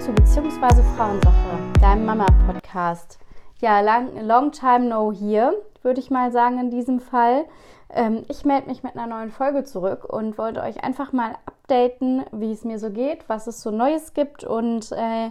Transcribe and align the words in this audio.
zu 0.00 0.12
Beziehungsweise 0.12 0.84
Frauensache, 0.96 1.58
deinem 1.80 2.06
Mama-Podcast. 2.06 3.18
Ja, 3.60 3.80
long, 3.80 4.16
long 4.24 4.52
time 4.52 4.86
no 4.86 5.12
here, 5.12 5.52
würde 5.82 5.98
ich 5.98 6.08
mal 6.08 6.30
sagen 6.30 6.60
in 6.60 6.70
diesem 6.70 7.00
Fall. 7.00 7.46
Ähm, 7.90 8.22
ich 8.28 8.44
melde 8.44 8.68
mich 8.68 8.84
mit 8.84 8.96
einer 8.96 9.08
neuen 9.08 9.32
Folge 9.32 9.64
zurück 9.64 10.04
und 10.04 10.38
wollte 10.38 10.62
euch 10.62 10.84
einfach 10.84 11.12
mal 11.12 11.34
updaten, 11.46 12.24
wie 12.30 12.52
es 12.52 12.64
mir 12.64 12.78
so 12.78 12.90
geht, 12.90 13.28
was 13.28 13.48
es 13.48 13.60
so 13.60 13.72
Neues 13.72 14.14
gibt 14.14 14.44
und 14.44 14.92
äh, 14.92 15.30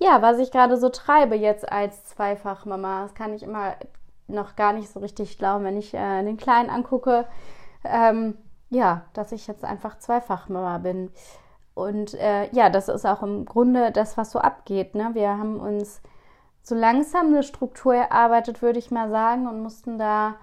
ja, 0.00 0.20
was 0.22 0.38
ich 0.38 0.50
gerade 0.50 0.76
so 0.76 0.88
treibe 0.88 1.36
jetzt 1.36 1.70
als 1.70 2.04
Zweifachmama. 2.06 3.02
Das 3.02 3.14
kann 3.14 3.32
ich 3.32 3.44
immer 3.44 3.74
noch 4.26 4.56
gar 4.56 4.72
nicht 4.72 4.90
so 4.90 4.98
richtig 4.98 5.38
glauben, 5.38 5.64
wenn 5.64 5.76
ich 5.76 5.94
äh, 5.94 6.24
den 6.24 6.36
Kleinen 6.36 6.68
angucke. 6.68 7.26
Ähm, 7.84 8.36
ja, 8.70 9.02
dass 9.12 9.30
ich 9.30 9.46
jetzt 9.46 9.64
einfach 9.64 9.98
Zweifachmama 9.98 10.78
bin. 10.78 11.12
Und 11.74 12.14
äh, 12.14 12.50
ja, 12.52 12.68
das 12.68 12.88
ist 12.88 13.06
auch 13.06 13.22
im 13.22 13.44
Grunde 13.44 13.90
das, 13.92 14.16
was 14.16 14.30
so 14.32 14.38
abgeht. 14.38 14.94
Ne? 14.94 15.10
Wir 15.14 15.38
haben 15.38 15.60
uns 15.60 16.02
so 16.62 16.74
langsam 16.74 17.28
eine 17.28 17.42
Struktur 17.42 17.94
erarbeitet, 17.94 18.62
würde 18.62 18.78
ich 18.78 18.90
mal 18.90 19.10
sagen, 19.10 19.46
und 19.46 19.62
mussten 19.62 19.98
da 19.98 20.36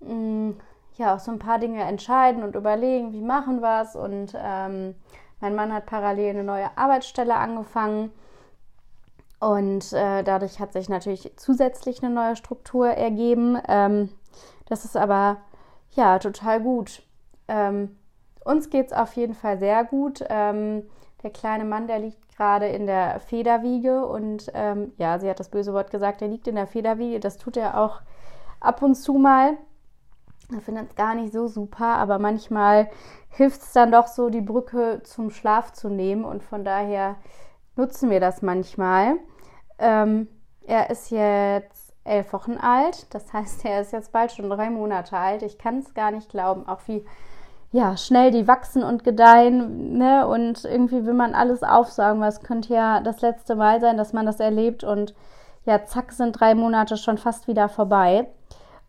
mh, 0.00 0.14
mm, 0.14 0.60
ja 0.96 1.14
auch 1.14 1.20
so 1.20 1.30
ein 1.30 1.38
paar 1.38 1.58
Dinge 1.58 1.82
entscheiden 1.82 2.42
und 2.42 2.56
überlegen, 2.56 3.12
wie 3.12 3.20
machen 3.20 3.60
wir 3.60 3.82
es. 3.82 3.94
Und 3.96 4.34
ähm, 4.36 4.94
mein 5.40 5.54
Mann 5.54 5.72
hat 5.72 5.86
parallel 5.86 6.30
eine 6.30 6.44
neue 6.44 6.76
Arbeitsstelle 6.76 7.34
angefangen. 7.34 8.12
Und 9.40 9.92
äh, 9.92 10.24
dadurch 10.24 10.58
hat 10.58 10.72
sich 10.72 10.88
natürlich 10.88 11.32
zusätzlich 11.36 12.02
eine 12.02 12.12
neue 12.12 12.34
Struktur 12.34 12.88
ergeben. 12.88 13.56
Ähm, 13.68 14.08
das 14.66 14.84
ist 14.84 14.96
aber 14.96 15.38
ja 15.92 16.18
total 16.18 16.60
gut. 16.60 17.02
Ähm, 17.46 17.97
uns 18.48 18.70
geht 18.70 18.86
es 18.86 18.92
auf 18.92 19.12
jeden 19.12 19.34
Fall 19.34 19.58
sehr 19.58 19.84
gut. 19.84 20.24
Ähm, 20.28 20.84
der 21.22 21.30
kleine 21.30 21.64
Mann, 21.64 21.86
der 21.86 21.98
liegt 21.98 22.34
gerade 22.34 22.66
in 22.68 22.86
der 22.86 23.20
Federwiege 23.20 24.06
und 24.06 24.50
ähm, 24.54 24.92
ja, 24.96 25.18
sie 25.18 25.28
hat 25.28 25.38
das 25.38 25.50
böse 25.50 25.74
Wort 25.74 25.90
gesagt, 25.90 26.20
der 26.20 26.28
liegt 26.28 26.48
in 26.48 26.54
der 26.54 26.66
Federwiege. 26.66 27.20
Das 27.20 27.36
tut 27.36 27.56
er 27.56 27.78
auch 27.78 28.00
ab 28.60 28.82
und 28.82 28.94
zu 28.94 29.14
mal. 29.14 29.58
Er 30.50 30.62
findet 30.62 30.88
es 30.88 30.96
gar 30.96 31.14
nicht 31.14 31.32
so 31.32 31.46
super, 31.46 31.96
aber 31.96 32.18
manchmal 32.18 32.88
hilft 33.28 33.60
es 33.60 33.72
dann 33.72 33.92
doch 33.92 34.06
so, 34.06 34.30
die 34.30 34.40
Brücke 34.40 35.02
zum 35.04 35.30
Schlaf 35.30 35.72
zu 35.72 35.90
nehmen 35.90 36.24
und 36.24 36.42
von 36.42 36.64
daher 36.64 37.16
nutzen 37.76 38.08
wir 38.08 38.20
das 38.20 38.40
manchmal. 38.40 39.16
Ähm, 39.78 40.26
er 40.62 40.88
ist 40.88 41.10
jetzt 41.10 41.92
elf 42.04 42.32
Wochen 42.32 42.56
alt, 42.56 43.12
das 43.12 43.30
heißt, 43.30 43.66
er 43.66 43.82
ist 43.82 43.92
jetzt 43.92 44.12
bald 44.12 44.32
schon 44.32 44.48
drei 44.48 44.70
Monate 44.70 45.18
alt. 45.18 45.42
Ich 45.42 45.58
kann 45.58 45.80
es 45.80 45.92
gar 45.92 46.12
nicht 46.12 46.30
glauben, 46.30 46.66
auch 46.66 46.80
wie 46.86 47.04
ja, 47.70 47.96
schnell 47.96 48.30
die 48.30 48.48
wachsen 48.48 48.82
und 48.82 49.04
gedeihen, 49.04 49.98
ne? 49.98 50.26
Und 50.26 50.64
irgendwie 50.64 51.04
will 51.04 51.14
man 51.14 51.34
alles 51.34 51.62
aufsagen, 51.62 52.20
weil 52.20 52.30
es 52.30 52.40
könnte 52.40 52.72
ja 52.72 53.00
das 53.00 53.20
letzte 53.20 53.56
Mal 53.56 53.80
sein, 53.80 53.96
dass 53.96 54.12
man 54.12 54.26
das 54.26 54.40
erlebt 54.40 54.84
und 54.84 55.14
ja, 55.66 55.84
zack, 55.84 56.12
sind 56.12 56.32
drei 56.32 56.54
Monate 56.54 56.96
schon 56.96 57.18
fast 57.18 57.46
wieder 57.46 57.68
vorbei. 57.68 58.28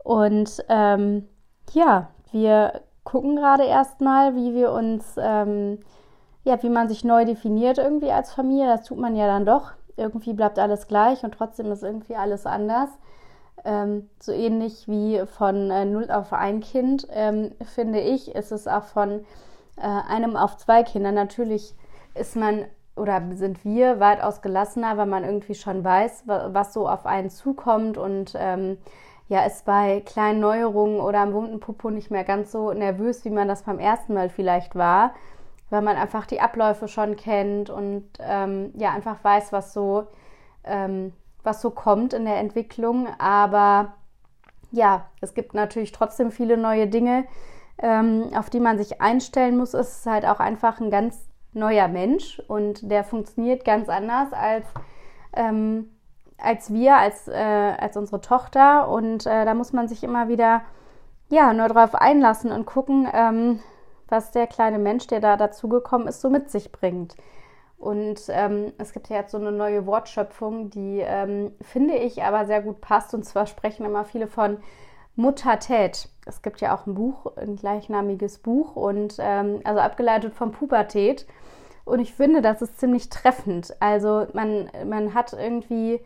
Und 0.03 0.63
ähm, 0.69 1.27
ja, 1.73 2.07
wir 2.31 2.81
gucken 3.03 3.35
gerade 3.35 3.65
erstmal, 3.65 4.35
wie 4.35 4.53
wir 4.53 4.71
uns, 4.71 5.15
ähm, 5.17 5.79
ja, 6.43 6.61
wie 6.63 6.69
man 6.69 6.87
sich 6.87 7.03
neu 7.03 7.25
definiert 7.25 7.79
irgendwie 7.79 8.11
als 8.11 8.33
Familie. 8.33 8.67
Das 8.67 8.85
tut 8.85 8.97
man 8.97 9.15
ja 9.15 9.27
dann 9.27 9.45
doch. 9.45 9.71
Irgendwie 9.97 10.33
bleibt 10.33 10.57
alles 10.57 10.87
gleich 10.87 11.23
und 11.23 11.33
trotzdem 11.33 11.69
ist 11.71 11.83
irgendwie 11.83 12.15
alles 12.15 12.45
anders. 12.45 12.89
Ähm, 13.65 14.09
so 14.19 14.31
ähnlich 14.31 14.87
wie 14.87 15.21
von 15.25 15.69
äh, 15.71 15.85
0 15.85 16.11
auf 16.11 16.33
ein 16.33 16.61
Kind, 16.61 17.07
ähm, 17.11 17.51
finde 17.63 17.99
ich, 17.99 18.33
ist 18.35 18.51
es 18.51 18.67
auch 18.67 18.83
von 18.85 19.25
äh, 19.77 19.81
einem 19.81 20.35
auf 20.35 20.57
zwei 20.57 20.83
Kinder. 20.83 21.11
Natürlich 21.11 21.75
ist 22.15 22.35
man 22.35 22.65
oder 22.95 23.21
sind 23.33 23.63
wir 23.63 23.99
weitaus 23.99 24.41
gelassener, 24.41 24.97
weil 24.97 25.05
man 25.05 25.23
irgendwie 25.23 25.55
schon 25.55 25.83
weiß, 25.83 26.23
was 26.25 26.73
so 26.73 26.87
auf 26.87 27.05
einen 27.05 27.29
zukommt 27.29 27.97
und 27.97 28.33
ähm, 28.37 28.77
ja, 29.29 29.45
ist 29.45 29.65
bei 29.65 30.01
kleinen 30.01 30.39
Neuerungen 30.39 30.99
oder 30.99 31.19
am 31.19 31.33
wunden 31.33 31.59
Popo 31.59 31.91
nicht 31.91 32.11
mehr 32.11 32.23
ganz 32.23 32.51
so 32.51 32.73
nervös, 32.73 33.23
wie 33.25 33.29
man 33.29 33.47
das 33.47 33.63
beim 33.63 33.79
ersten 33.79 34.13
Mal 34.15 34.29
vielleicht 34.29 34.75
war, 34.75 35.13
weil 35.69 35.81
man 35.81 35.97
einfach 35.97 36.25
die 36.25 36.41
Abläufe 36.41 36.87
schon 36.87 37.15
kennt 37.15 37.69
und 37.69 38.05
ähm, 38.19 38.73
ja, 38.75 38.91
einfach 38.91 39.23
weiß, 39.23 39.53
was 39.53 39.71
so 39.71 40.07
ähm, 40.63 41.13
was 41.43 41.61
so 41.61 41.71
kommt 41.71 42.13
in 42.13 42.25
der 42.25 42.37
Entwicklung. 42.37 43.07
Aber 43.17 43.93
ja, 44.71 45.05
es 45.21 45.33
gibt 45.33 45.53
natürlich 45.53 45.91
trotzdem 45.91 46.31
viele 46.31 46.57
neue 46.57 46.87
Dinge, 46.87 47.25
ähm, 47.77 48.29
auf 48.35 48.49
die 48.49 48.59
man 48.59 48.77
sich 48.77 49.01
einstellen 49.01 49.57
muss. 49.57 49.73
Es 49.73 49.99
ist 49.99 50.05
halt 50.05 50.25
auch 50.25 50.39
einfach 50.39 50.79
ein 50.79 50.91
ganz 50.91 51.27
neuer 51.53 51.87
Mensch 51.87 52.41
und 52.47 52.91
der 52.91 53.03
funktioniert 53.03 53.65
ganz 53.65 53.89
anders 53.89 54.31
als, 54.33 54.65
ähm, 55.33 55.89
als 56.37 56.71
wir, 56.71 56.97
als, 56.97 57.27
äh, 57.27 57.73
als 57.79 57.97
unsere 57.97 58.21
Tochter. 58.21 58.89
Und 58.89 59.25
äh, 59.25 59.45
da 59.45 59.53
muss 59.53 59.73
man 59.73 59.87
sich 59.87 60.03
immer 60.03 60.27
wieder 60.27 60.61
ja, 61.29 61.53
nur 61.53 61.67
darauf 61.67 61.95
einlassen 61.95 62.51
und 62.51 62.65
gucken, 62.65 63.07
ähm, 63.11 63.59
was 64.07 64.31
der 64.31 64.47
kleine 64.47 64.79
Mensch, 64.79 65.07
der 65.07 65.19
da 65.19 65.37
dazugekommen 65.37 66.07
ist, 66.07 66.21
so 66.21 66.29
mit 66.29 66.49
sich 66.49 66.71
bringt. 66.71 67.15
Und 67.79 68.23
ähm, 68.27 68.73
es 68.77 68.91
gibt 68.91 69.07
ja 69.07 69.17
jetzt 69.17 69.31
so 69.31 69.37
eine 69.37 69.53
neue 69.53 69.85
Wortschöpfung, 69.85 70.69
die 70.69 70.99
ähm, 70.99 71.53
finde 71.61 71.95
ich 71.95 72.21
aber 72.23 72.45
sehr 72.45 72.61
gut 72.61 72.81
passt. 72.81 73.13
Und 73.13 73.23
zwar 73.23 73.47
sprechen 73.47 73.85
immer 73.85 74.03
viele 74.03 74.27
von 74.27 74.57
Muttertät. 75.15 76.09
Es 76.25 76.41
gibt 76.41 76.59
ja 76.59 76.75
auch 76.75 76.85
ein 76.85 76.93
Buch, 76.93 77.37
ein 77.37 77.55
gleichnamiges 77.55 78.39
Buch, 78.39 78.75
und 78.75 79.15
ähm, 79.19 79.61
also 79.63 79.79
abgeleitet 79.79 80.33
von 80.33 80.51
Pubertät. 80.51 81.25
Und 81.85 81.99
ich 81.99 82.13
finde, 82.13 82.41
das 82.41 82.61
ist 82.61 82.79
ziemlich 82.79 83.09
treffend. 83.09 83.73
Also 83.79 84.27
man, 84.33 84.69
man 84.85 85.13
hat 85.13 85.31
irgendwie 85.33 86.01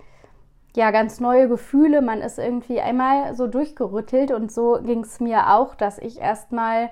ja 0.75 0.91
ganz 0.91 1.19
neue 1.19 1.47
Gefühle, 1.47 2.01
man 2.01 2.21
ist 2.21 2.37
irgendwie 2.37 2.81
einmal 2.81 3.35
so 3.35 3.47
durchgerüttelt 3.47 4.31
und 4.31 4.51
so 4.51 4.79
ging 4.81 5.01
es 5.01 5.19
mir 5.19 5.53
auch, 5.53 5.75
dass 5.75 5.97
ich 5.97 6.19
erstmal 6.19 6.89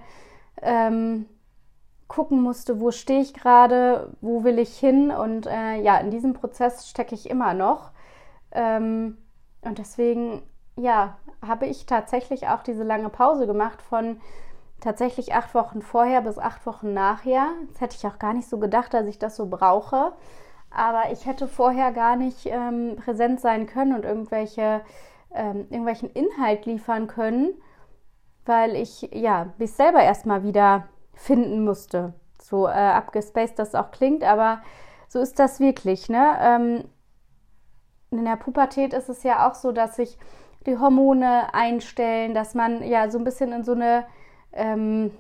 ähm, 0.62 1.28
gucken 2.12 2.42
musste, 2.42 2.82
wo 2.82 2.92
stehe 2.92 3.22
ich 3.22 3.34
gerade, 3.34 4.12
wo 4.20 4.44
will 4.44 4.60
ich 4.60 4.78
hin. 4.78 5.12
Und 5.12 5.48
äh, 5.48 5.76
ja, 5.82 5.98
in 5.98 6.12
diesem 6.12 6.34
Prozess 6.34 6.90
stecke 6.90 7.16
ich 7.16 7.30
immer 7.30 7.54
noch. 7.54 7.92
Ähm, 8.52 9.18
und 9.62 9.78
deswegen, 9.78 10.44
ja, 10.76 11.18
habe 11.46 11.68
ich 11.68 11.86
tatsächlich 11.86 12.50
auch 12.50 12.64
diese 12.64 12.84
lange 12.84 13.08
Pause 13.08 13.48
gemacht 13.48 13.82
von 13.82 14.20
tatsächlich 14.82 15.34
acht 15.34 15.56
Wochen 15.56 15.82
vorher 15.82 16.22
bis 16.22 16.38
acht 16.38 16.66
Wochen 16.66 16.94
nachher. 16.94 17.48
Das 17.70 17.80
hätte 17.80 17.96
ich 17.96 18.06
auch 18.06 18.20
gar 18.20 18.34
nicht 18.34 18.50
so 18.50 18.58
gedacht, 18.58 18.94
dass 18.94 19.06
ich 19.08 19.18
das 19.18 19.38
so 19.38 19.46
brauche. 19.46 20.12
Aber 20.70 21.14
ich 21.14 21.26
hätte 21.26 21.48
vorher 21.48 21.94
gar 21.94 22.18
nicht 22.18 22.46
ähm, 22.46 22.98
präsent 22.98 23.40
sein 23.40 23.68
können 23.68 23.96
und 23.96 24.04
irgendwelche, 24.04 24.82
ähm, 25.34 25.68
irgendwelchen 25.70 26.10
Inhalt 26.10 26.66
liefern 26.66 27.08
können, 27.08 27.54
weil 28.46 28.76
ich 28.76 29.04
ja 29.14 29.54
mich 29.58 29.72
selber 29.72 30.04
erstmal 30.04 30.44
wieder 30.44 30.90
finden 31.22 31.64
musste. 31.64 32.14
So 32.42 32.68
äh, 32.68 32.72
abgespaced 32.72 33.58
das 33.60 33.76
auch 33.76 33.92
klingt, 33.92 34.24
aber 34.24 34.62
so 35.08 35.20
ist 35.20 35.40
das 35.40 35.60
wirklich. 35.60 36.10
Ne? 36.10 36.38
Ähm, 36.42 36.84
in 38.10 38.26
der 38.26 38.36
Pubertät 38.36 38.94
ist 38.94 39.10
es 39.10 39.24
ja 39.24 39.48
auch 39.48 39.56
so, 39.56 39.72
dass 39.72 39.96
sich 39.96 40.18
die 40.66 40.78
Hormone 40.78 41.54
einstellen, 41.54 42.34
dass 42.34 42.56
man 42.56 42.84
ja 42.84 43.10
so 43.10 43.18
ein 43.18 43.24
bisschen 43.24 43.52
in 43.52 43.64
so 43.64 43.74
eine, 43.74 44.06
ähm, 44.52 45.12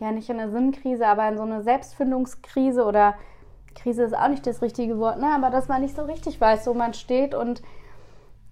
ja 0.00 0.12
nicht 0.12 0.28
in 0.30 0.40
eine 0.40 0.50
Sinnkrise, 0.50 1.06
aber 1.06 1.28
in 1.28 1.36
so 1.36 1.42
eine 1.42 1.62
Selbstfindungskrise 1.62 2.84
oder 2.84 3.14
Krise 3.74 4.02
ist 4.02 4.16
auch 4.16 4.28
nicht 4.28 4.46
das 4.46 4.62
richtige 4.62 4.98
Wort, 4.98 5.20
ne? 5.20 5.28
aber 5.34 5.50
dass 5.50 5.68
man 5.68 5.82
nicht 5.82 5.94
so 5.94 6.02
richtig 6.02 6.40
weiß, 6.40 6.66
wo 6.66 6.74
man 6.74 6.92
steht 6.92 7.34
und 7.34 7.62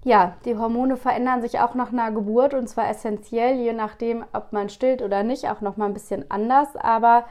ja, 0.04 0.36
die 0.44 0.56
Hormone 0.56 0.96
verändern 0.96 1.42
sich 1.42 1.60
auch 1.60 1.74
nach 1.74 1.92
einer 1.92 2.12
Geburt 2.12 2.54
und 2.54 2.68
zwar 2.68 2.88
essentiell, 2.88 3.56
je 3.56 3.72
nachdem, 3.72 4.24
ob 4.32 4.52
man 4.52 4.68
stillt 4.68 5.02
oder 5.02 5.22
nicht, 5.22 5.48
auch 5.48 5.60
noch 5.60 5.76
mal 5.76 5.86
ein 5.86 5.94
bisschen 5.94 6.30
anders. 6.30 6.76
Aber 6.76 7.24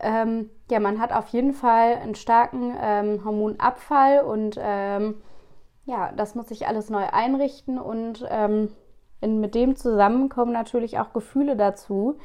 ähm, 0.00 0.50
ja, 0.70 0.80
man 0.80 1.00
hat 1.00 1.12
auf 1.12 1.28
jeden 1.28 1.52
Fall 1.52 1.96
einen 1.96 2.14
starken 2.14 2.76
ähm, 2.80 3.24
Hormonabfall 3.24 4.20
und 4.20 4.58
ähm, 4.60 5.22
ja, 5.86 6.12
das 6.16 6.34
muss 6.34 6.48
sich 6.48 6.66
alles 6.66 6.88
neu 6.88 7.04
einrichten 7.04 7.78
und 7.78 8.24
ähm, 8.30 8.70
in, 9.20 9.40
mit 9.40 9.54
dem 9.54 9.76
zusammen 9.76 10.28
kommen 10.28 10.52
natürlich 10.52 10.98
auch 10.98 11.12
Gefühle 11.12 11.56
dazu, 11.56 12.16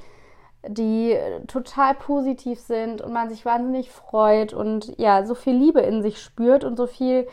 die 0.68 1.18
total 1.48 1.96
positiv 1.96 2.60
sind 2.60 3.02
und 3.02 3.14
man 3.14 3.30
sich 3.30 3.46
wahnsinnig 3.46 3.92
freut 3.92 4.54
und 4.54 4.98
ja, 5.00 5.26
so 5.26 5.36
viel 5.36 5.56
Liebe 5.56 5.80
in 5.82 6.02
sich 6.02 6.22
spürt 6.22 6.64
und 6.64 6.76
so 6.76 6.86
viel 6.86 7.28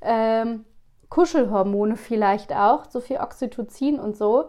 ähm, 0.00 0.64
Kuschelhormone 1.10 1.96
vielleicht 1.96 2.54
auch, 2.54 2.84
so 2.88 3.00
viel 3.00 3.18
Oxytocin 3.18 4.00
und 4.00 4.16
so. 4.16 4.46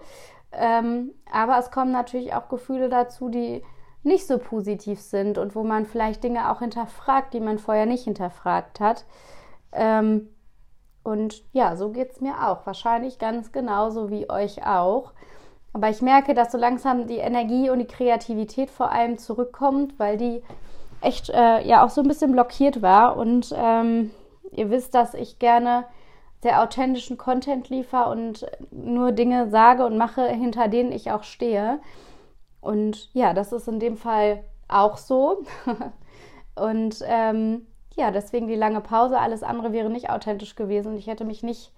Ähm, 0.52 1.14
aber 1.32 1.58
es 1.58 1.72
kommen 1.72 1.92
natürlich 1.92 2.34
auch 2.34 2.50
Gefühle 2.50 2.90
dazu, 2.90 3.30
die 3.30 3.64
nicht 4.04 4.28
so 4.28 4.38
positiv 4.38 5.00
sind 5.02 5.38
und 5.38 5.56
wo 5.56 5.64
man 5.64 5.86
vielleicht 5.86 6.24
Dinge 6.24 6.52
auch 6.52 6.60
hinterfragt, 6.60 7.34
die 7.34 7.40
man 7.40 7.60
vorher 7.60 7.86
nicht 7.86 8.06
hinterfragt 8.06 8.80
hat. 8.80 9.06
Ähm, 9.72 10.30
und 11.04 11.44
ja, 11.52 11.76
so 11.76 11.90
geht 11.90 12.12
es 12.12 12.22
mir 12.22 12.48
auch. 12.48 12.66
Wahrscheinlich 12.66 13.20
ganz 13.20 13.52
genauso 13.52 14.10
wie 14.10 14.30
euch 14.30 14.66
auch. 14.66 15.14
Aber 15.74 15.90
ich 15.90 16.02
merke, 16.02 16.34
dass 16.34 16.52
so 16.52 16.58
langsam 16.58 17.08
die 17.08 17.18
Energie 17.18 17.70
und 17.70 17.80
die 17.80 17.88
Kreativität 17.88 18.70
vor 18.70 18.92
allem 18.92 19.18
zurückkommt, 19.18 19.98
weil 19.98 20.18
die 20.18 20.44
echt 21.00 21.30
äh, 21.30 21.66
ja 21.66 21.84
auch 21.84 21.90
so 21.90 22.02
ein 22.02 22.08
bisschen 22.08 22.34
blockiert 22.34 22.82
war. 22.82 23.18
Und 23.18 23.54
ähm, 23.56 24.12
Ihr 24.52 24.70
wisst, 24.70 24.94
dass 24.94 25.14
ich 25.14 25.40
gerne 25.40 25.86
sehr 26.42 26.62
authentischen 26.62 27.18
Content 27.18 27.70
liefere 27.70 28.10
und 28.10 28.46
nur 28.72 29.12
Dinge 29.12 29.50
sage 29.50 29.86
und 29.86 29.98
mache, 29.98 30.28
hinter 30.28 30.68
denen 30.68 30.92
ich 30.92 31.12
auch 31.12 31.24
stehe. 31.24 31.80
Und 32.62 33.10
ja, 33.14 33.34
das 33.34 33.52
ist 33.52 33.68
in 33.68 33.80
dem 33.80 33.98
Fall 33.98 34.44
auch 34.68 34.98
so. 34.98 35.44
und 36.56 37.00
ähm, 37.06 37.68
ja, 37.96 38.12
deswegen 38.12 38.48
die 38.48 38.56
lange 38.56 38.82
Pause. 38.82 39.20
Alles 39.20 39.44
andere 39.44 39.72
wäre 39.72 39.90
nicht 39.90 40.10
authentisch 40.10 40.56
gewesen 40.56 40.94
und 40.94 40.98
ich 40.98 41.08
hätte 41.08 41.26
mich 41.26 41.44
nicht 41.44 41.72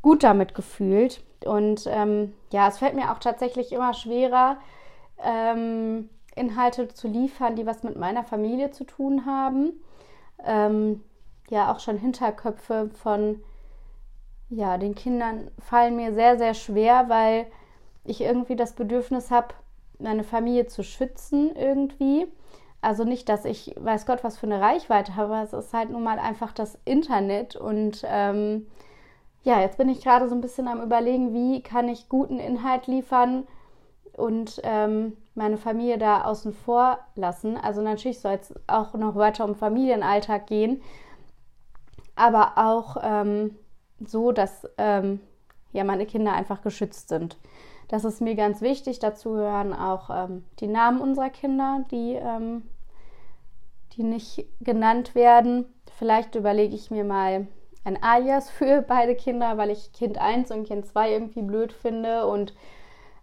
gut 0.00 0.22
damit 0.22 0.54
gefühlt. 0.54 1.22
Und 1.44 1.86
ähm, 1.86 2.34
ja, 2.50 2.68
es 2.68 2.78
fällt 2.78 2.94
mir 2.94 3.12
auch 3.12 3.18
tatsächlich 3.18 3.72
immer 3.72 3.92
schwerer, 3.92 4.56
ähm, 5.22 6.08
Inhalte 6.34 6.88
zu 6.88 7.08
liefern, 7.08 7.56
die 7.56 7.66
was 7.66 7.82
mit 7.82 7.96
meiner 7.96 8.24
Familie 8.24 8.70
zu 8.70 8.84
tun 8.84 9.26
haben. 9.26 9.72
Ähm, 10.44 11.02
ja, 11.50 11.72
auch 11.72 11.80
schon 11.80 11.98
Hinterköpfe 11.98 12.90
von 12.94 13.42
ja, 14.50 14.78
den 14.78 14.94
Kindern 14.94 15.50
fallen 15.58 15.96
mir 15.96 16.14
sehr, 16.14 16.38
sehr 16.38 16.54
schwer, 16.54 17.08
weil 17.08 17.46
ich 18.04 18.20
irgendwie 18.20 18.56
das 18.56 18.72
Bedürfnis 18.72 19.30
habe, 19.30 19.48
meine 19.98 20.24
Familie 20.24 20.66
zu 20.66 20.82
schützen 20.82 21.54
irgendwie. 21.54 22.26
Also 22.80 23.04
nicht, 23.04 23.28
dass 23.28 23.44
ich 23.44 23.74
weiß 23.78 24.06
Gott, 24.06 24.22
was 24.22 24.38
für 24.38 24.46
eine 24.46 24.60
Reichweite 24.60 25.16
habe, 25.16 25.34
aber 25.34 25.42
es 25.42 25.52
ist 25.52 25.74
halt 25.74 25.90
nun 25.90 26.02
mal 26.02 26.18
einfach 26.18 26.52
das 26.52 26.78
Internet. 26.84 27.56
Und 27.56 28.04
ähm, 28.06 28.66
ja, 29.42 29.60
jetzt 29.60 29.76
bin 29.76 29.88
ich 29.88 30.02
gerade 30.02 30.28
so 30.28 30.34
ein 30.34 30.40
bisschen 30.40 30.68
am 30.68 30.82
Überlegen, 30.82 31.34
wie 31.34 31.60
kann 31.62 31.88
ich 31.88 32.08
guten 32.08 32.38
Inhalt 32.38 32.86
liefern 32.86 33.46
und 34.16 34.60
ähm, 34.64 35.16
meine 35.34 35.56
Familie 35.56 35.98
da 35.98 36.24
außen 36.24 36.52
vor 36.52 36.98
lassen. 37.14 37.56
Also 37.56 37.82
natürlich 37.82 38.20
soll 38.20 38.38
es 38.40 38.54
auch 38.66 38.94
noch 38.94 39.16
weiter 39.16 39.44
um 39.44 39.54
Familienalltag 39.54 40.46
gehen, 40.46 40.80
aber 42.16 42.52
auch 42.56 42.96
ähm, 43.02 43.56
so, 44.00 44.32
dass 44.32 44.68
ähm, 44.78 45.20
ja 45.72 45.84
meine 45.84 46.06
Kinder 46.06 46.32
einfach 46.32 46.62
geschützt 46.62 47.08
sind. 47.08 47.36
Das 47.88 48.04
ist 48.04 48.20
mir 48.20 48.34
ganz 48.34 48.60
wichtig. 48.60 48.98
Dazu 48.98 49.32
gehören 49.32 49.72
auch 49.72 50.10
ähm, 50.10 50.44
die 50.60 50.66
Namen 50.66 51.00
unserer 51.00 51.30
Kinder, 51.30 51.84
die, 51.90 52.14
ähm, 52.14 52.62
die 53.96 54.02
nicht 54.02 54.46
genannt 54.60 55.14
werden. 55.14 55.64
Vielleicht 55.98 56.34
überlege 56.34 56.74
ich 56.74 56.90
mir 56.90 57.04
mal 57.04 57.46
ein 57.84 58.02
Alias 58.02 58.50
für 58.58 58.82
beide 58.82 59.14
Kinder, 59.14 59.56
weil 59.56 59.70
ich 59.70 59.92
Kind 59.92 60.18
1 60.18 60.50
und 60.50 60.64
Kind 60.64 60.86
2 60.86 61.12
irgendwie 61.12 61.42
blöd 61.42 61.72
finde 61.72 62.26
und 62.26 62.54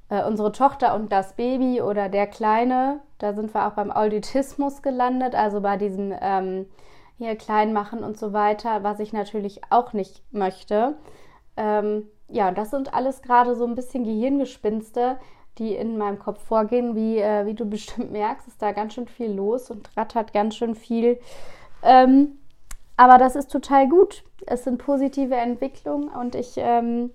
äh, 0.10 0.24
unsere 0.24 0.52
Tochter 0.52 0.96
und 0.96 1.12
das 1.12 1.34
Baby 1.34 1.82
oder 1.82 2.10
der 2.10 2.28
Kleine, 2.28 3.02
da 3.20 3.34
sind 3.34 3.54
wir 3.54 3.68
auch 3.68 3.74
beim 3.74 3.92
Auditismus 3.92 4.82
gelandet, 4.82 5.36
also 5.36 5.62
bei 5.62 5.78
diesem 5.78 6.14
ähm, 6.20 6.66
hier 7.18 7.36
klein 7.36 7.74
machen 7.74 8.04
und 8.04 8.18
so 8.18 8.34
weiter, 8.34 8.84
was 8.84 9.00
ich 9.00 9.14
natürlich 9.14 9.62
auch 9.70 9.94
nicht 9.94 10.22
möchte. 10.32 10.98
Ähm, 11.58 12.08
ja, 12.28 12.52
das 12.52 12.72
sind 12.72 12.94
alles 12.94 13.22
gerade 13.22 13.56
so 13.56 13.66
ein 13.66 13.76
bisschen 13.76 14.04
Gehirngespinste, 14.04 15.18
die 15.58 15.76
in 15.76 15.98
meinem 15.98 16.20
Kopf 16.20 16.44
vorgehen. 16.44 16.96
Wie, 16.96 17.20
äh, 17.20 17.46
wie 17.46 17.54
du 17.54 17.66
bestimmt 17.70 18.12
merkst, 18.12 18.48
ist 18.48 18.62
da 18.62 18.72
ganz 18.72 18.94
schön 18.94 19.08
viel 19.08 19.32
los 19.32 19.70
und 19.72 19.90
rattert 19.96 20.34
ganz 20.34 20.56
schön 20.56 20.76
viel. 20.76 21.20
Ähm, 21.84 22.40
aber 22.98 23.18
das 23.18 23.36
ist 23.36 23.52
total 23.52 23.88
gut. 23.90 24.24
Es 24.46 24.64
sind 24.64 24.78
positive 24.78 25.36
Entwicklungen 25.36 26.10
und 26.10 26.36
ich 26.36 26.54
ähm, 26.58 27.12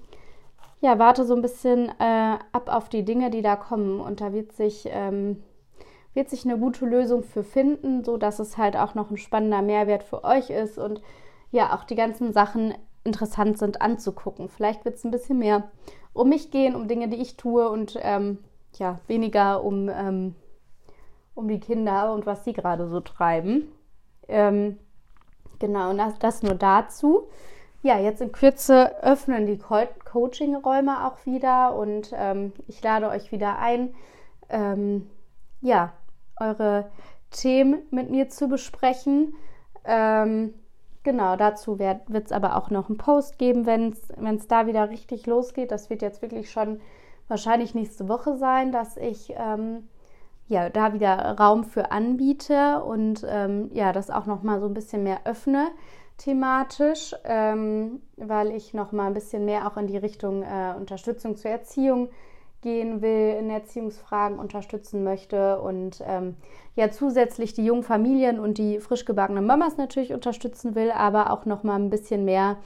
ja, 0.80 0.98
warte 0.98 1.24
so 1.24 1.34
ein 1.34 1.42
bisschen 1.42 1.88
äh, 1.98 2.38
ab 2.52 2.68
auf 2.68 2.88
die 2.88 3.04
Dinge, 3.04 3.30
die 3.30 3.42
da 3.42 3.56
kommen. 3.56 4.00
Und 4.00 4.20
da 4.20 4.32
wird 4.32 4.52
sich, 4.52 4.88
ähm, 4.90 5.42
wird 6.14 6.28
sich 6.28 6.44
eine 6.44 6.58
gute 6.58 6.86
Lösung 6.86 7.22
für 7.22 7.44
finden, 7.44 8.04
sodass 8.04 8.38
es 8.38 8.58
halt 8.58 8.76
auch 8.76 8.94
noch 8.94 9.10
ein 9.10 9.16
spannender 9.16 9.62
Mehrwert 9.62 10.02
für 10.02 10.24
euch 10.24 10.50
ist 10.50 10.78
und 10.78 11.00
ja, 11.52 11.74
auch 11.74 11.84
die 11.84 11.96
ganzen 11.96 12.32
Sachen 12.32 12.74
interessant 13.04 13.58
sind 13.58 13.80
anzugucken. 13.80 14.48
Vielleicht 14.48 14.84
wird 14.84 14.96
es 14.96 15.04
ein 15.04 15.10
bisschen 15.10 15.38
mehr 15.38 15.70
um 16.12 16.28
mich 16.28 16.50
gehen, 16.50 16.74
um 16.74 16.88
Dinge, 16.88 17.08
die 17.08 17.20
ich 17.20 17.36
tue 17.36 17.68
und 17.68 17.98
ähm, 18.02 18.38
ja, 18.74 19.00
weniger 19.06 19.64
um, 19.64 19.88
ähm, 19.88 20.34
um 21.34 21.48
die 21.48 21.60
Kinder 21.60 22.12
und 22.12 22.26
was 22.26 22.44
sie 22.44 22.52
gerade 22.52 22.88
so 22.88 23.00
treiben. 23.00 23.72
Ähm, 24.28 24.78
genau, 25.58 25.90
und 25.90 25.98
das, 25.98 26.18
das 26.18 26.42
nur 26.42 26.54
dazu. 26.54 27.28
Ja, 27.82 27.98
jetzt 27.98 28.20
in 28.20 28.32
Kürze 28.32 29.02
öffnen 29.02 29.46
die 29.46 29.58
Co 29.58 29.78
Coaching-Räume 30.04 31.06
auch 31.06 31.24
wieder 31.24 31.74
und 31.74 32.12
ähm, 32.14 32.52
ich 32.66 32.82
lade 32.82 33.08
euch 33.08 33.32
wieder 33.32 33.58
ein, 33.58 33.94
ähm, 34.50 35.08
ja, 35.62 35.92
eure 36.40 36.90
Themen 37.30 37.82
mit 37.90 38.10
mir 38.10 38.28
zu 38.28 38.48
besprechen. 38.48 39.34
Ähm, 39.84 40.54
Genau, 41.02 41.36
dazu 41.36 41.78
wird 41.78 42.10
es 42.26 42.32
aber 42.32 42.56
auch 42.56 42.68
noch 42.68 42.88
einen 42.88 42.98
Post 42.98 43.38
geben, 43.38 43.64
wenn 43.64 43.94
es 44.36 44.48
da 44.48 44.66
wieder 44.66 44.90
richtig 44.90 45.26
losgeht. 45.26 45.70
Das 45.70 45.88
wird 45.88 46.02
jetzt 46.02 46.20
wirklich 46.20 46.50
schon 46.50 46.80
wahrscheinlich 47.26 47.74
nächste 47.74 48.08
Woche 48.08 48.36
sein, 48.36 48.70
dass 48.70 48.98
ich 48.98 49.32
ähm, 49.38 49.88
ja 50.46 50.68
da 50.68 50.92
wieder 50.92 51.38
Raum 51.38 51.64
für 51.64 51.90
anbiete 51.90 52.82
und 52.84 53.24
ähm, 53.26 53.70
ja 53.72 53.92
das 53.92 54.10
auch 54.10 54.26
noch 54.26 54.42
mal 54.42 54.60
so 54.60 54.66
ein 54.66 54.74
bisschen 54.74 55.02
mehr 55.02 55.20
öffne 55.24 55.68
thematisch, 56.18 57.14
ähm, 57.24 58.02
weil 58.18 58.50
ich 58.50 58.74
noch 58.74 58.92
mal 58.92 59.06
ein 59.06 59.14
bisschen 59.14 59.46
mehr 59.46 59.66
auch 59.66 59.78
in 59.78 59.86
die 59.86 59.96
Richtung 59.96 60.42
äh, 60.42 60.74
Unterstützung 60.76 61.36
zur 61.38 61.50
Erziehung 61.50 62.10
gehen 62.60 63.02
will, 63.02 63.36
in 63.38 63.50
Erziehungsfragen 63.50 64.38
unterstützen 64.38 65.04
möchte 65.04 65.60
und 65.60 66.02
ähm, 66.06 66.36
ja 66.76 66.90
zusätzlich 66.90 67.54
die 67.54 67.64
jungen 67.64 67.82
Familien 67.82 68.38
und 68.38 68.58
die 68.58 68.80
frisch 68.80 69.04
gebackenen 69.04 69.46
Mamas 69.46 69.76
natürlich 69.76 70.12
unterstützen 70.12 70.74
will, 70.74 70.90
aber 70.90 71.32
auch 71.32 71.46
noch 71.46 71.62
mal 71.62 71.76
ein 71.76 71.90
bisschen 71.90 72.24
mehr 72.24 72.58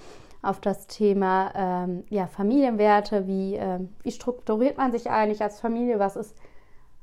auf 0.43 0.61
das 0.61 0.87
Thema 0.87 1.53
ähm, 1.55 2.05
ja, 2.11 2.27
Familienwerte, 2.27 3.27
wie, 3.27 3.57
äh, 3.57 3.81
wie 4.03 4.13
strukturiert 4.13 4.77
man 4.77 4.93
sich 4.93 5.11
eigentlich 5.11 5.43
als 5.43 5.61
Familie, 5.61 5.99
was 5.99 6.17
ist 6.17 6.37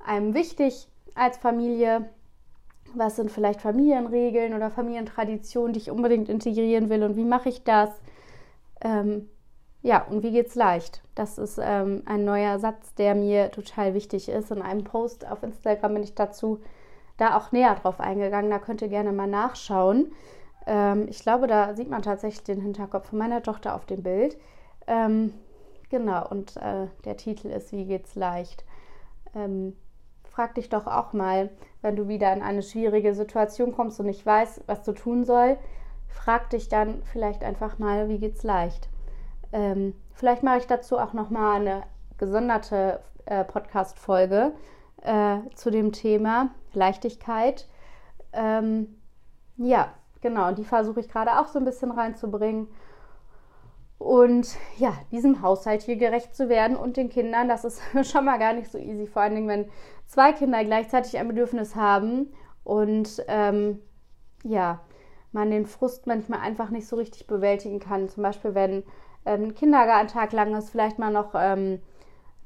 einem 0.06 0.34
wichtig 0.34 0.88
als 1.16 1.38
Familie, 1.38 2.10
was 2.94 3.16
sind 3.16 3.32
vielleicht 3.32 3.62
Familienregeln 3.62 4.54
oder 4.54 4.70
Familientraditionen, 4.70 5.74
die 5.74 5.80
ich 5.80 5.92
unbedingt 5.92 6.30
integrieren 6.30 6.90
will 6.90 7.04
und 7.04 7.16
wie 7.16 7.26
mache 7.26 7.50
ich 7.50 7.64
das? 7.64 7.90
Ähm, 8.82 9.30
ja, 9.84 10.06
und 10.10 10.22
wie 10.22 10.32
geht's 10.32 10.56
leicht? 10.56 11.02
Das 11.16 11.38
ist 11.38 11.60
ähm, 11.62 12.04
ein 12.06 12.24
neuer 12.24 12.60
Satz, 12.60 12.94
der 12.96 13.16
mir 13.16 13.50
total 13.52 13.94
wichtig 13.94 14.30
ist. 14.30 14.52
In 14.52 14.62
einem 14.62 14.84
Post 14.84 15.28
auf 15.30 15.42
Instagram 15.42 15.96
bin 15.96 16.04
ich 16.04 16.14
dazu 16.14 16.62
da 17.18 17.38
auch 17.38 17.52
näher 17.52 17.76
drauf 17.76 18.00
eingegangen. 18.00 18.52
Da 18.52 18.60
könnt 18.60 18.82
ihr 18.82 18.90
gerne 18.90 19.12
mal 19.12 19.28
nachschauen. 19.28 20.14
Ähm, 20.68 21.08
ich 21.10 21.20
glaube, 21.20 21.48
da 21.48 21.76
sieht 21.76 21.90
man 21.90 22.04
tatsächlich 22.04 22.44
den 22.44 22.62
Hinterkopf 22.62 23.10
von 23.10 23.20
meiner 23.20 23.42
Tochter 23.42 23.76
auf 23.76 23.86
dem 23.86 24.04
Bild. 24.04 24.38
Ähm, 24.86 25.34
genau, 25.90 26.28
und 26.30 26.58
äh, 26.58 26.88
der 27.06 27.18
Titel 27.18 27.48
ist 27.48 27.72
Wie 27.72 27.86
geht's 27.86 28.14
leicht? 28.14 28.64
Ähm, 29.36 29.76
frag 30.30 30.56
dich 30.56 30.70
doch 30.70 30.86
auch 30.86 31.14
mal, 31.14 31.50
wenn 31.82 31.96
du 31.96 32.08
wieder 32.08 32.32
in 32.34 32.44
eine 32.44 32.62
schwierige 32.62 33.16
Situation 33.16 33.74
kommst 33.74 34.00
und 34.00 34.06
nicht 34.06 34.26
weißt, 34.26 34.62
was 34.68 34.84
du 34.84 34.92
tun 34.92 35.26
soll, 35.26 35.58
frag 36.08 36.52
dich 36.52 36.70
dann 36.70 37.02
vielleicht 37.04 37.44
einfach 37.44 37.80
mal, 37.80 38.10
wie 38.10 38.20
geht's 38.20 38.44
leicht? 38.44 38.90
Ähm, 39.52 39.94
vielleicht 40.14 40.44
mache 40.44 40.60
ich 40.60 40.68
dazu 40.68 40.98
auch 40.98 41.14
nochmal 41.14 41.62
eine 41.62 41.84
gesonderte 42.18 43.02
äh, 43.26 43.44
Podcast-Folge 43.44 44.54
äh, 45.02 45.38
zu 45.56 45.72
dem 45.72 45.92
Thema 45.92 46.52
Leichtigkeit. 46.74 47.68
Ähm, 48.34 48.96
ja, 49.58 49.94
genau, 50.22 50.52
die 50.52 50.64
versuche 50.64 51.00
ich 51.00 51.10
gerade 51.10 51.40
auch 51.40 51.48
so 51.48 51.60
ein 51.60 51.66
bisschen 51.66 51.92
reinzubringen. 51.92 52.68
Und 53.98 54.58
ja, 54.78 54.94
diesem 55.12 55.44
Haushalt 55.44 55.84
hier 55.84 55.96
gerecht 55.96 56.36
zu 56.36 56.50
werden 56.50 56.76
und 56.76 56.98
den 56.98 57.10
Kindern, 57.10 57.48
das 57.48 57.66
ist 57.66 57.82
schon 58.12 58.26
mal 58.26 58.40
gar 58.40 58.54
nicht 58.54 58.72
so 58.72 58.78
easy. 58.80 59.06
Vor 59.06 59.22
allen 59.22 59.36
Dingen, 59.36 59.48
wenn 59.48 59.70
zwei 60.08 60.34
Kinder 60.34 60.64
gleichzeitig 60.64 61.18
ein 61.18 61.28
Bedürfnis 61.28 61.76
haben 61.76 62.34
und 62.64 63.24
ähm, 63.28 63.80
ja, 64.44 64.82
man 65.32 65.52
den 65.52 65.66
Frust 65.66 66.08
manchmal 66.08 66.40
einfach 66.40 66.72
nicht 66.72 66.88
so 66.88 66.96
richtig 66.96 67.28
bewältigen 67.28 67.80
kann. 67.80 68.10
Zum 68.10 68.24
Beispiel, 68.24 68.56
wenn 68.56 68.84
ähm, 69.26 69.54
Kindergartentag 69.54 70.32
lang 70.32 70.56
ist, 70.56 70.70
vielleicht 70.70 71.00
mal 71.00 71.12
noch 71.12 71.32
ähm, 71.36 71.80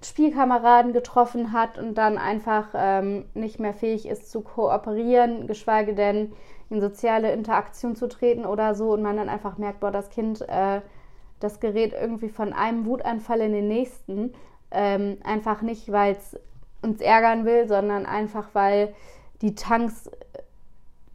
Spielkameraden 0.03 0.93
getroffen 0.93 1.51
hat 1.51 1.77
und 1.77 1.95
dann 1.95 2.17
einfach 2.17 2.67
ähm, 2.75 3.25
nicht 3.33 3.59
mehr 3.59 3.73
fähig 3.73 4.07
ist 4.07 4.29
zu 4.29 4.41
kooperieren, 4.41 5.47
geschweige 5.47 5.95
denn 5.95 6.33
in 6.69 6.81
soziale 6.81 7.31
Interaktion 7.31 7.95
zu 7.95 8.07
treten 8.07 8.45
oder 8.45 8.75
so 8.75 8.93
und 8.93 9.01
man 9.01 9.17
dann 9.17 9.29
einfach 9.29 9.57
merkt, 9.57 9.79
boah, 9.79 9.91
das 9.91 10.09
Kind, 10.09 10.41
äh, 10.47 10.81
das 11.39 11.59
gerät 11.59 11.93
irgendwie 11.93 12.29
von 12.29 12.53
einem 12.53 12.85
Wutanfall 12.85 13.41
in 13.41 13.53
den 13.53 13.67
nächsten. 13.67 14.33
Ähm, 14.71 15.17
einfach 15.23 15.61
nicht, 15.61 15.91
weil 15.91 16.13
es 16.13 16.37
uns 16.81 17.01
ärgern 17.01 17.45
will, 17.45 17.67
sondern 17.67 18.05
einfach, 18.05 18.49
weil 18.53 18.93
die 19.41 19.55
Tanks 19.55 20.09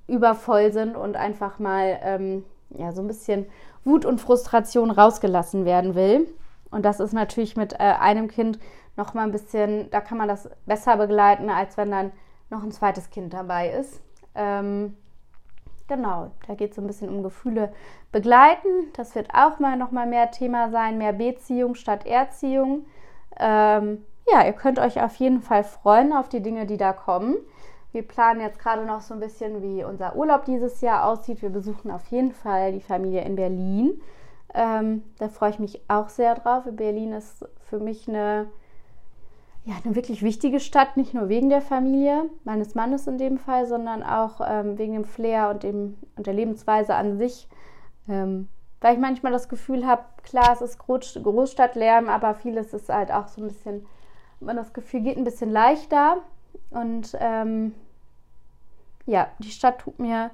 übervoll 0.07 0.73
sind 0.73 0.97
und 0.97 1.17
einfach 1.17 1.59
mal 1.59 1.99
ähm, 2.03 2.45
ja, 2.77 2.93
so 2.93 3.03
ein 3.03 3.09
bisschen 3.09 3.47
Wut 3.85 4.05
und 4.05 4.21
Frustration 4.21 4.91
rausgelassen 4.91 5.65
werden 5.65 5.95
will. 5.95 6.27
Und 6.71 6.85
das 6.85 7.01
ist 7.01 7.13
natürlich 7.13 7.57
mit 7.57 7.75
äh, 7.75 7.79
einem 7.79 8.29
Kind 8.29 8.59
noch 8.97 9.15
mal 9.15 9.23
ein 9.23 9.33
bisschen, 9.33 9.91
da 9.91 10.01
kann 10.01 10.19
man 10.19 10.29
das 10.29 10.49
besser 10.67 10.97
begleiten, 10.97 11.51
als 11.51 11.77
wenn 11.77 11.91
dann 11.91 12.13
noch 12.51 12.63
ein 12.63 12.73
zweites 12.73 13.11
Kind 13.11 13.33
dabei 13.33 13.71
ist. 13.71 14.01
Ähm, 14.35 14.97
genau, 15.89 16.31
da 16.47 16.55
geht 16.55 16.71
es 16.71 16.77
so 16.77 16.83
ein 16.83 16.87
bisschen 16.87 17.09
um 17.09 17.23
Gefühle 17.23 17.73
begleiten. 18.13 18.69
Das 18.95 19.15
wird 19.15 19.29
auch 19.35 19.59
mal 19.59 19.77
noch 19.77 19.91
mal 19.91 20.07
mehr 20.07 20.31
Thema 20.31 20.71
sein, 20.71 20.99
mehr 20.99 21.13
Beziehung 21.13 21.75
statt 21.75 22.07
Erziehung. 22.07 22.87
Ähm, 23.39 24.05
ja, 24.33 24.45
ihr 24.45 24.53
könnt 24.53 24.79
euch 24.79 25.01
auf 25.03 25.17
jeden 25.17 25.41
Fall 25.41 25.65
freuen 25.65 26.13
auf 26.13 26.29
die 26.29 26.43
Dinge, 26.43 26.67
die 26.67 26.77
da 26.77 26.93
kommen. 26.93 27.37
Wir 27.93 28.07
planen 28.07 28.41
jetzt 28.41 28.59
gerade 28.59 28.85
noch 28.85 29.01
so 29.01 29.15
ein 29.15 29.21
bisschen, 29.21 29.63
wie 29.63 29.83
unser 29.83 30.15
Urlaub 30.15 30.45
dieses 30.45 30.81
Jahr 30.81 31.07
aussieht. 31.07 31.43
Wir 31.43 31.51
besuchen 31.51 31.91
auf 31.91 32.07
jeden 32.07 32.33
Fall 32.33 32.73
die 32.73 32.81
Familie 32.81 33.23
in 33.25 33.37
Berlin. 33.37 34.01
Ähm, 34.55 35.03
da 35.19 35.29
freue 35.29 35.51
ich 35.51 35.59
mich 35.59 35.81
auch 35.89 36.09
sehr 36.09 36.35
drauf. 36.37 36.65
Berlin 36.71 37.13
ist 37.13 37.45
für 37.69 37.81
mich 37.81 38.09
eine, 38.09 38.47
ja, 39.65 39.75
eine 39.85 39.97
wirklich 39.97 40.23
wichtige 40.23 40.61
Stadt, 40.61 40.97
nicht 40.97 41.15
nur 41.15 41.29
wegen 41.29 41.51
der 41.51 41.63
Familie 41.63 42.31
meines 42.45 42.75
Mannes 42.75 43.07
in 43.07 43.19
dem 43.19 43.39
Fall, 43.39 43.67
sondern 43.67 44.03
auch 44.03 44.41
ähm, 44.47 44.79
wegen 44.79 44.95
dem 44.95 45.05
Flair 45.05 45.51
und, 45.51 45.65
dem, 45.65 45.99
und 46.17 46.27
der 46.27 46.35
Lebensweise 46.35 46.95
an 46.95 47.19
sich. 47.19 47.49
Ähm, 48.09 48.49
weil 48.81 48.95
ich 48.95 49.01
manchmal 49.01 49.33
das 49.33 49.49
Gefühl 49.49 49.87
habe, 49.87 50.05
klar, 50.23 50.53
es 50.53 50.63
ist 50.63 50.79
Groß 50.79 51.21
Großstadtlärm, 51.23 52.09
aber 52.09 52.35
vieles 52.35 52.73
ist 52.73 52.89
halt 52.89 53.13
auch 53.13 53.29
so 53.29 53.43
ein 53.43 53.49
bisschen, 53.49 53.87
man 54.41 54.57
das 54.57 54.73
Gefühl 54.73 55.03
geht 55.03 55.19
ein 55.19 55.25
bisschen 55.25 55.51
leichter. 55.51 56.19
Und 56.71 57.17
ähm, 57.19 57.75
ja, 59.07 59.29
die 59.39 59.51
Stadt 59.51 59.81
tut 59.81 59.99
mir 59.99 60.31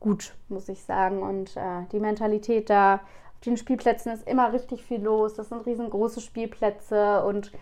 gut, 0.00 0.34
muss 0.48 0.68
ich 0.68 0.82
sagen. 0.82 1.22
Und 1.22 1.56
äh, 1.56 1.84
die 1.92 2.00
Mentalität 2.00 2.70
da 2.70 2.94
auf 2.94 3.44
den 3.44 3.56
Spielplätzen 3.56 4.12
ist 4.12 4.26
immer 4.26 4.52
richtig 4.52 4.84
viel 4.84 5.02
los. 5.02 5.34
Das 5.34 5.48
sind 5.48 5.66
riesengroße 5.66 6.20
Spielplätze. 6.20 7.24
Und 7.24 7.52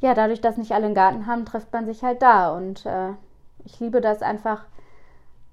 ja, 0.00 0.14
dadurch, 0.14 0.40
dass 0.40 0.56
nicht 0.56 0.72
alle 0.72 0.86
einen 0.86 0.94
Garten 0.94 1.26
haben, 1.26 1.44
trifft 1.44 1.72
man 1.72 1.86
sich 1.86 2.02
halt 2.02 2.22
da. 2.22 2.56
Und 2.56 2.86
äh, 2.86 3.10
ich 3.64 3.80
liebe 3.80 4.00
das 4.00 4.22
einfach, 4.22 4.64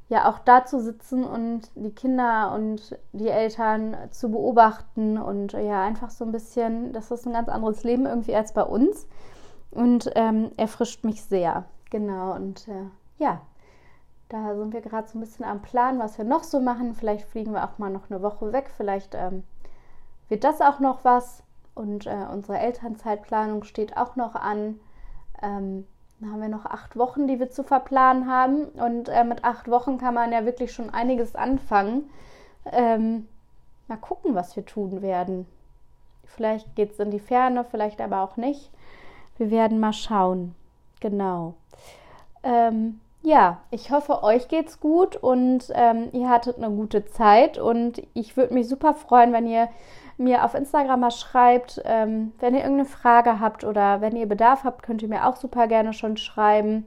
ja, 0.10 0.30
auch 0.30 0.40
da 0.40 0.66
zu 0.66 0.82
sitzen 0.82 1.24
und 1.24 1.72
die 1.76 1.96
Kinder 1.96 2.52
und 2.54 2.98
die 3.14 3.30
Eltern 3.30 3.96
zu 4.12 4.30
beobachten. 4.30 5.18
Und 5.18 5.54
ja, 5.54 5.84
einfach 5.84 6.10
so 6.10 6.26
ein 6.26 6.32
bisschen, 6.32 6.94
das 6.94 7.12
ist 7.12 7.26
ein 7.26 7.34
ganz 7.34 7.50
anderes 7.50 7.84
Leben 7.84 8.06
irgendwie 8.06 8.36
als 8.36 8.54
bei 8.54 8.64
uns. 8.64 9.08
Und 9.72 10.12
ähm, 10.16 10.52
erfrischt 10.58 11.06
mich 11.06 11.24
sehr. 11.24 11.66
Genau, 11.92 12.34
und 12.34 12.68
äh, 12.70 12.86
ja, 13.20 13.42
da 14.30 14.56
sind 14.56 14.74
wir 14.74 14.80
gerade 14.82 15.10
so 15.10 15.18
ein 15.18 15.22
bisschen 15.22 15.46
am 15.46 15.62
Plan, 15.62 16.00
was 16.00 16.18
wir 16.18 16.26
noch 16.26 16.44
so 16.44 16.62
machen. 16.62 16.96
Vielleicht 16.96 17.28
fliegen 17.28 17.54
wir 17.54 17.66
auch 17.66 17.78
mal 17.78 17.90
noch 17.90 18.10
eine 18.10 18.22
Woche 18.22 18.54
weg. 18.54 18.72
Vielleicht 18.76 19.14
ähm, 19.14 19.44
wird 20.30 20.46
das 20.46 20.62
auch 20.62 20.80
noch 20.80 21.04
was. 21.04 21.44
Und 21.76 22.08
äh, 22.08 22.26
unsere 22.32 22.58
Elternzeitplanung 22.58 23.66
steht 23.66 23.98
auch 23.98 24.16
noch 24.16 24.36
an. 24.36 24.80
Ähm, 25.42 25.86
dann 26.20 26.32
haben 26.32 26.42
wir 26.42 26.50
noch 26.50 26.66
acht 26.66 26.98
Wochen, 26.98 27.28
die 27.28 27.40
wir 27.40 27.50
zu 27.50 27.64
verplanen 27.64 28.32
haben. 28.32 28.66
Und 28.70 29.10
äh, 29.10 29.26
mit 29.26 29.44
acht 29.44 29.70
Wochen 29.70 29.98
kann 29.98 30.14
man 30.14 30.32
ja 30.32 30.46
wirklich 30.46 30.72
schon 30.72 30.90
einiges 30.90 31.36
anfangen. 31.36 32.10
Ähm, 32.72 33.28
mal 33.90 33.98
gucken, 33.98 34.34
was 34.34 34.56
wir 34.56 34.66
tun 34.66 35.02
werden. 35.02 35.46
Vielleicht 36.24 36.74
geht 36.78 36.92
es 36.92 37.00
in 37.00 37.12
die 37.12 37.20
Ferne, 37.20 37.66
vielleicht 37.66 38.00
aber 38.00 38.22
auch 38.22 38.38
nicht. 38.38 38.72
Wir 39.38 39.52
werden 39.52 39.82
mal 39.82 39.92
schauen. 39.92 40.56
Genau. 41.02 41.56
Ähm, 42.44 43.02
ja, 43.24 43.60
ich 43.70 43.92
hoffe, 43.92 44.24
euch 44.24 44.48
geht's 44.48 44.80
gut 44.80 45.16
und 45.16 45.72
ähm, 45.76 46.10
ihr 46.14 46.30
hattet 46.30 46.58
eine 46.58 46.70
gute 46.70 47.06
Zeit. 47.06 47.58
Und 47.58 48.02
ich 48.14 48.38
würde 48.38 48.54
mich 48.54 48.68
super 48.68 48.94
freuen, 48.94 49.34
wenn 49.34 49.48
ihr 49.48 49.68
mir 50.18 50.46
auf 50.46 50.54
Instagram 50.54 51.02
mal 51.02 51.12
schreibt, 51.12 51.82
ähm, 51.86 52.32
wenn 52.40 52.54
ihr 52.54 52.62
irgendeine 52.62 52.90
Frage 52.90 53.40
habt 53.40 53.64
oder 53.64 54.02
wenn 54.02 54.16
ihr 54.16 54.28
Bedarf 54.28 54.64
habt, 54.64 54.84
könnt 54.84 55.02
ihr 55.02 55.10
mir 55.10 55.28
auch 55.28 55.36
super 55.36 55.68
gerne 55.68 55.94
schon 55.94 56.18
schreiben. 56.18 56.86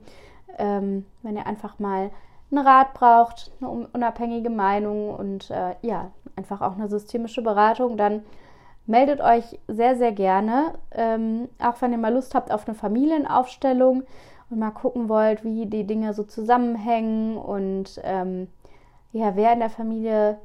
Ähm, 0.57 1.05
wenn 1.21 1.35
ihr 1.35 1.45
einfach 1.47 1.79
mal 1.79 2.11
einen 2.51 2.65
Rat 2.65 2.93
braucht, 2.93 3.51
eine 3.59 3.69
unabhängige 3.69 4.49
Meinung 4.49 5.13
und 5.13 5.49
äh, 5.51 5.75
ja, 5.81 6.11
einfach 6.35 6.61
auch 6.61 6.73
eine 6.73 6.87
systemische 6.87 7.41
Beratung, 7.41 7.97
dann 7.97 8.23
meldet 8.87 9.21
euch 9.21 9.59
sehr, 9.67 9.95
sehr 9.95 10.11
gerne. 10.11 10.75
Ähm, 10.91 11.49
auch 11.59 11.81
wenn 11.81 11.91
ihr 11.91 11.97
mal 11.97 12.13
Lust 12.13 12.35
habt 12.35 12.51
auf 12.51 12.67
eine 12.67 12.75
Familienaufstellung 12.75 14.03
und 14.49 14.59
mal 14.59 14.71
gucken 14.71 15.09
wollt, 15.09 15.43
wie 15.43 15.65
die 15.65 15.85
Dinge 15.85 16.13
so 16.13 16.23
zusammenhängen 16.23 17.37
und 17.37 17.99
ähm, 18.03 18.47
ja, 19.11 19.35
wer 19.35 19.53
in 19.53 19.59
der 19.59 19.69
Familie 19.69 20.37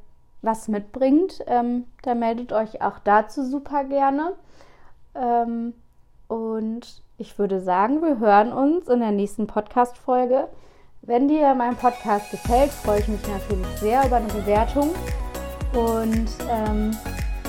was 0.42 0.68
mitbringt, 0.68 1.40
ähm, 1.46 1.84
dann 2.02 2.18
meldet 2.18 2.52
euch 2.52 2.82
auch 2.82 2.98
dazu 3.00 3.44
super 3.44 3.84
gerne. 3.84 4.32
Ähm, 5.14 5.74
und 6.28 7.02
ich 7.18 7.38
würde 7.38 7.60
sagen, 7.60 8.00
wir 8.00 8.18
hören 8.18 8.52
uns 8.52 8.88
in 8.88 9.00
der 9.00 9.10
nächsten 9.10 9.46
Podcast-Folge. 9.46 10.48
Wenn 11.02 11.28
dir 11.28 11.54
mein 11.54 11.76
Podcast 11.76 12.30
gefällt, 12.30 12.70
freue 12.70 13.00
ich 13.00 13.08
mich 13.08 13.26
natürlich 13.26 13.66
sehr 13.78 14.06
über 14.06 14.16
eine 14.16 14.28
Bewertung. 14.28 14.90
Und 15.74 16.28
ähm, 16.48 16.92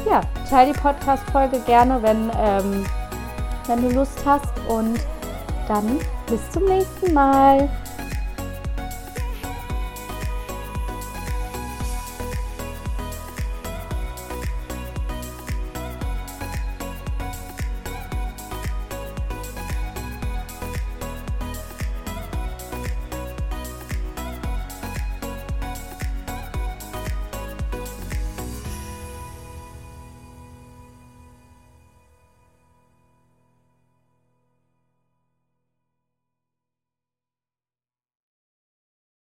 ja, 0.05 0.21
teile 0.49 0.73
die 0.73 0.79
Podcast-Folge 0.79 1.59
gerne, 1.65 2.01
wenn, 2.01 2.31
ähm, 2.37 2.85
wenn 3.67 3.81
du 3.81 3.95
Lust 3.95 4.19
hast. 4.25 4.51
Und 4.67 4.99
dann 5.67 5.99
bis 6.27 6.49
zum 6.51 6.65
nächsten 6.65 7.13
Mal. 7.13 7.69